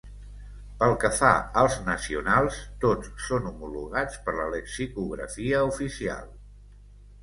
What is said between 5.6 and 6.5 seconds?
oficial.